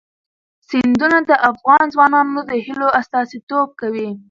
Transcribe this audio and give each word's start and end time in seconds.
سیندونه 0.69 1.17
د 1.29 1.31
افغان 1.49 1.83
ځوانانو 1.93 2.39
د 2.49 2.51
هیلو 2.65 2.87
استازیتوب 2.99 3.67
کوي. 3.81 4.09